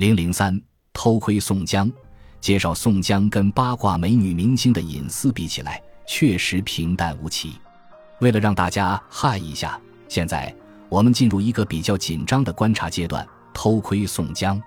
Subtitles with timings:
[0.00, 0.58] 零零三
[0.94, 1.92] 偷窥宋江，
[2.40, 7.60] 介绍宋江跟八卦美女明星的隐私比起来，确实平淡无奇。
[8.20, 9.78] 为了让大家嗨一下，
[10.08, 10.56] 现在
[10.88, 13.28] 我们进入一个比较紧张的观察阶段。
[13.52, 14.58] 偷窥宋江，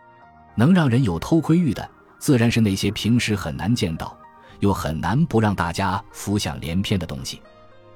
[0.54, 1.89] 能让人有偷窥欲的，
[2.20, 4.15] 自然是那些平时很难见到，
[4.59, 7.41] 又很难不让大家浮想联翩的东西。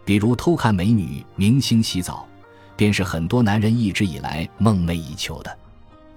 [0.03, 2.27] 比如偷看美女明星洗澡，
[2.75, 5.55] 便是很多男人一直以来梦寐以求的。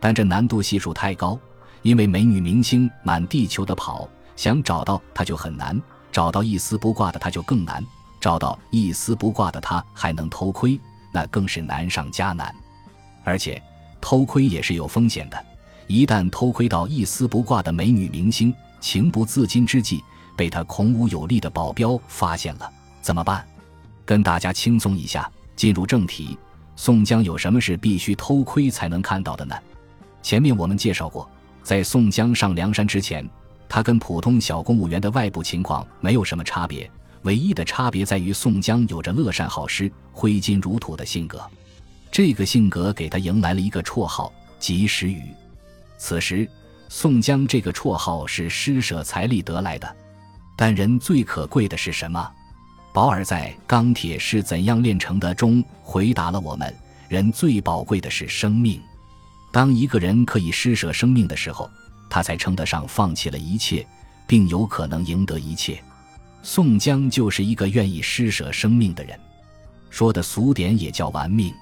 [0.01, 1.39] 但这难度系数太高，
[1.83, 5.81] 因为美女明星满地球的跑，想找到她就很难，
[6.11, 7.85] 找到一丝不挂的她就更难。
[8.21, 10.79] 找到一丝不挂的他还能偷窥，
[11.11, 12.55] 那更是难上加难。
[13.25, 13.63] 而且，
[13.99, 15.47] 偷窥也是有风险的。
[15.87, 20.05] 一旦偷窥到一丝不挂的美女明星，情不自禁之际
[20.37, 23.43] 被他孔武有力的保镖发现了，怎么办？
[24.05, 25.27] 跟大家轻松一下，
[25.57, 26.37] 进入正题。
[26.77, 29.57] 宋江有什么是必须偷窥才能看到的呢？
[30.23, 31.29] 前面我们介绍过，
[31.63, 33.29] 在宋江上梁山之前，
[33.69, 36.91] 他跟普通小公务员的外部情况没有什么差别。
[37.23, 41.43] 唯一的差别在于，宋江有着乐善好施、挥金如土的性格，
[42.11, 45.23] 这个性格给他迎来了一个绰号“及时雨”。
[45.99, 46.49] 此时，
[46.89, 49.97] 宋江这个绰号是施舍财力得来的。
[50.57, 52.31] 但人最可贵的是什么？
[52.93, 56.75] 保尔在《钢铁是怎样炼成的》中回答了我们：
[57.09, 58.81] 人最宝贵的是生命。
[59.53, 61.69] 当一个人可以施舍生命的时候，
[62.09, 63.87] 他才称得上放弃了一切，
[64.27, 65.83] 并有可能赢得一切。
[66.43, 69.19] 宋江就是一个愿意施舍生命的人，
[69.91, 71.53] 说的俗点也叫玩命。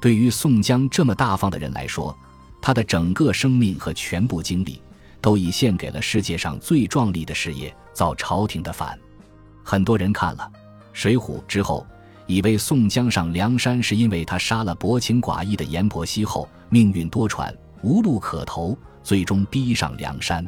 [0.00, 2.16] 对于宋江这么大方的人来说，
[2.62, 4.80] 他的整个生命和全部精力
[5.20, 8.98] 都已献给了世界上最壮丽的事业——造朝廷的反。
[9.64, 10.50] 很多人看了
[10.92, 11.84] 《水浒》之后，
[12.26, 20.44] 以为宋江上梁山是因为他杀了薄情寡义的阎婆惜后，命运多舛，无路可投，最终逼上梁山。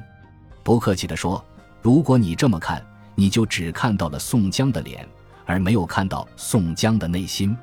[0.65, 1.43] 不客气地说，
[1.81, 5.09] 如果你这么看，你就只看到了宋江的脸，
[5.47, 7.57] 而没有看到宋江的内心。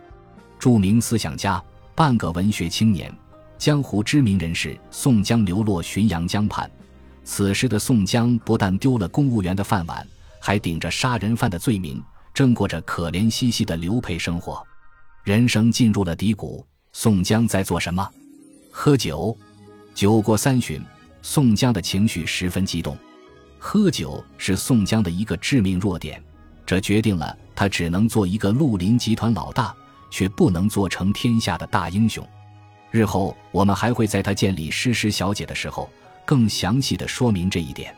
[0.57, 1.61] 著名思想家、
[1.93, 3.13] 半个文学青年、
[3.57, 6.71] 江湖知名人士宋江流落浔阳江畔，
[7.25, 10.07] 此时的宋江不但丢了公务员的饭碗，
[10.39, 12.01] 还顶着杀人犯的罪名，
[12.35, 14.61] 正过着可怜兮兮的流配生活，
[15.23, 16.63] 人生进入了低谷。
[16.91, 18.05] 宋江在做什么？
[18.69, 19.35] 喝酒。
[19.93, 20.83] 酒过三巡，
[21.21, 22.97] 宋江的情绪十分激动。
[23.57, 26.21] 喝酒是宋江的一个致命弱点，
[26.65, 29.73] 这决定了他只能做一个绿林集团老大，
[30.11, 32.27] 却不能做成天下的大英雄。
[32.91, 35.89] 日后我们还会在他见李诗诗小姐的时候，
[36.25, 37.95] 更详细的说明这一点。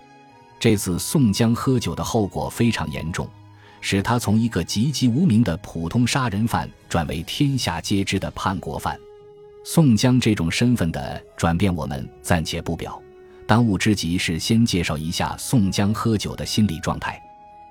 [0.60, 3.28] 这次宋江喝酒的后果非常严重，
[3.82, 9.00] 使他从一个籍籍无名的普通杀人犯转为天下皆知的叛国犯。
[9.64, 13.02] 宋江这种身份的转变，我们暂且不表。
[13.46, 17.22] 当务之急是先介绍一下宋江喝酒的心理状态。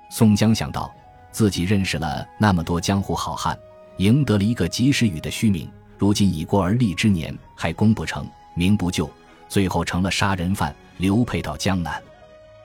[0.09, 0.91] 宋江想到
[1.31, 3.57] 自己认识了那么多江湖好汉，
[3.97, 9.09] 赢得了一个及时雨的虚名，如今已过而立之年，还功不成名不就，
[9.47, 12.01] 最后成了杀人犯，流配到江南，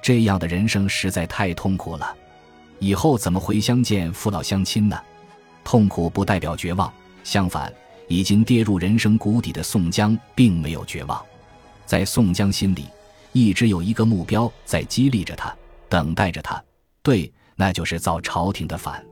[0.00, 2.14] 这样的人生实在太痛苦了。
[2.82, 5.00] 以后怎么回乡见父老乡亲呢？
[5.62, 7.72] 痛苦不代表绝望，相反，
[8.08, 11.24] 已经跌入人生谷底的宋江并没有绝望，
[11.86, 12.86] 在宋江心里。
[13.30, 15.56] 一直有一个目标在激励着他，
[15.88, 16.60] 等待着他。
[17.04, 19.02] 对，那就是造朝廷的反。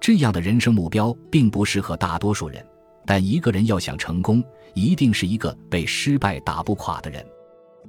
[0.00, 2.66] 这样的人生目标并不适合大多数人，
[3.06, 4.42] 但一个人要想成功，
[4.74, 7.24] 一定是一个被失败打不垮的人。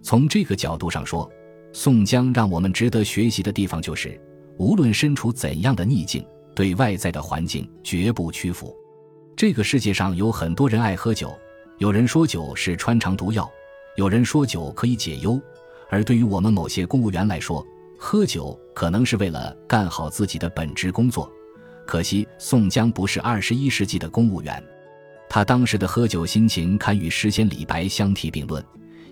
[0.03, 1.27] 从这个角度上说，
[1.73, 4.21] 宋江让我们值得学习的地方就是，
[4.57, 8.75] 无论身处怎样的逆境，对外在的环境绝不屈服。
[9.35, 11.37] 这个世界上有很多人爱喝酒，
[11.77, 13.49] 有人说酒是穿肠毒药，
[13.97, 15.39] 有人说酒可以解忧。
[15.89, 17.65] 而对于我们某些公务员来说，
[17.99, 21.31] 喝酒可能是为了干好自己的本职工作。
[21.85, 24.63] 可惜宋江不是二十一世纪的公务员，
[25.29, 28.63] 他当时的喝酒心情堪与诗仙李白相提并论。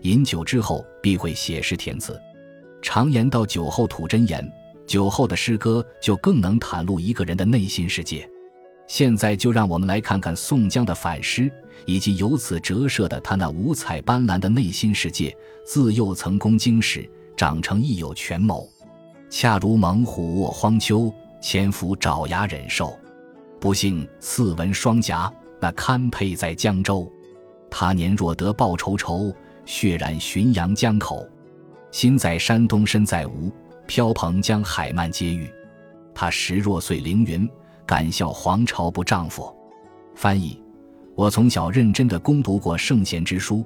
[0.01, 2.19] 饮酒之后必会写诗填词，
[2.81, 4.45] 常言道酒后吐真言，
[4.85, 8.29] 酒后的诗歌就更能袒露一个人的内心世界。
[8.87, 11.51] 现在就让我们来看看宋江的反诗，
[11.85, 15.35] 以及由此折射的他那五彩斑斓的内心世界。
[15.65, 18.69] 自幼曾攻经史，长成亦有权谋，
[19.29, 22.93] 恰如猛虎卧荒丘，潜伏爪牙忍受。
[23.59, 27.09] 不幸刺纹双颊，那堪配在江州。
[27.71, 29.33] 他年若得报仇仇，
[29.65, 31.25] 血染浔阳江口。
[31.89, 33.49] 心在山东身在吴，
[33.87, 35.51] 飘蓬江海漫皆遇。
[36.13, 37.49] 他时若碎凌云。
[37.85, 39.53] 敢笑皇朝不丈夫。
[40.15, 40.57] 翻译：
[41.15, 43.63] 我从小认真地攻读过圣贤之书，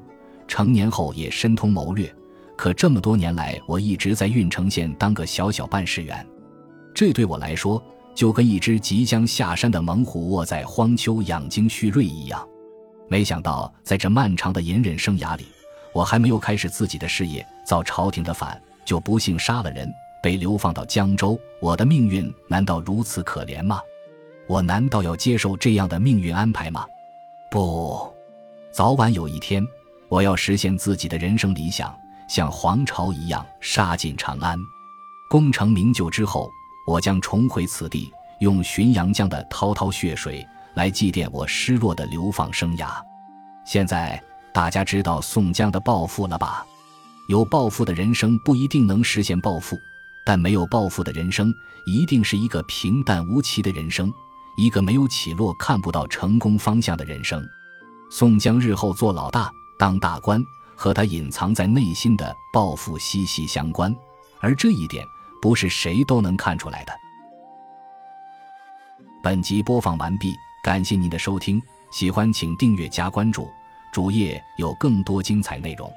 [0.47, 2.11] 成年后也深通谋略。
[2.55, 6.25] 可这么多年来，我一直在郓城县当个小小办事员，
[6.95, 7.81] 这对我来说
[8.15, 12.45] 就跟一只即将下山的猛虎卧在荒丘养精蓄锐一样。
[13.07, 15.45] 没想到，在这漫长的隐忍生涯里，
[15.93, 19.87] 我还没有开始自己的事业，造朝廷的反，就不幸杀了人，
[20.27, 21.39] 被流放到江州。
[21.61, 23.79] 我的命运难道如此可怜吗？
[24.45, 26.85] 我难道要接受这样的命运安排吗？
[27.49, 28.13] 不，
[28.69, 29.65] 早晚有一天，
[30.09, 31.97] 我要实现自己的人生理想，
[32.27, 34.59] 像黄巢一样杀进长安。
[35.29, 36.51] 功成名就之后，
[36.85, 40.45] 我将重回此地，用浔阳江的滔滔血水。
[40.73, 42.89] 来祭奠我失落的流放生涯。
[43.65, 44.21] 现在
[44.53, 46.65] 大家知道宋江的抱负了吧？
[47.29, 49.77] 有抱负的人生不一定能实现抱负，
[50.27, 54.13] 但没有抱负的人生一定是一个平淡无奇的人生，
[54.57, 57.41] 一个没有起落、看不到成功方向的人生。
[58.11, 60.43] 宋江日后做老大、当大官，
[60.75, 63.95] 和他隐藏在内心的抱负息息相关，
[64.41, 65.05] 而这一点
[65.41, 66.91] 不是谁都能看出来的。
[69.23, 70.35] 本集播放完毕。
[70.61, 73.47] 感谢您的收听，喜欢请订阅加关注，
[73.93, 75.89] 主页有更多精彩内容。